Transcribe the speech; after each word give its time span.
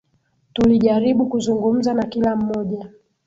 Tulijaribu 0.53 1.25
kuzungumza 1.25 1.93
na 1.93 2.03
kila 2.05 2.35
mmoja. 2.35 2.89